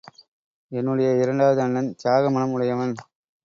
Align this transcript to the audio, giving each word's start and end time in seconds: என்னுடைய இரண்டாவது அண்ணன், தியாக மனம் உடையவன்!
என்னுடைய 0.71 1.11
இரண்டாவது 1.15 1.61
அண்ணன், 1.61 1.95
தியாக 1.95 2.31
மனம் 2.31 2.51
உடையவன்! 2.51 2.95